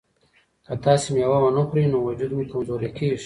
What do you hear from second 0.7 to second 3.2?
تاسي مېوه ونه خورئ نو وجود مو کمزوری کیږي.